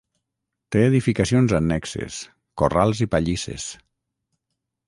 [0.75, 2.17] Té edificacions annexes:
[2.63, 3.71] corrals i pallisses.